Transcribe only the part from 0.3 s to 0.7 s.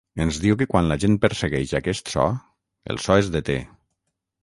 diu que